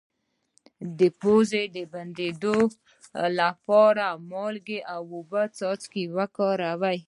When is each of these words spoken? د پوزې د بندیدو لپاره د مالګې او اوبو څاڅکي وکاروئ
د 0.99 1.01
پوزې 1.19 1.63
د 1.75 1.77
بندیدو 1.93 2.57
لپاره 3.39 4.05
د 4.13 4.17
مالګې 4.31 4.79
او 4.93 5.01
اوبو 5.15 5.43
څاڅکي 5.57 6.03
وکاروئ 6.17 6.99